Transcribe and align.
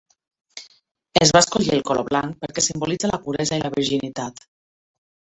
Es 1.25 1.33
va 1.35 1.41
escollir 1.43 1.75
el 1.75 1.83
color 1.89 2.07
blanc 2.07 2.39
perquè 2.45 2.63
simbolitza 2.69 3.11
la 3.11 3.19
puresa 3.27 3.59
i 3.61 3.63
la 3.65 3.71
virginitat. 3.77 4.43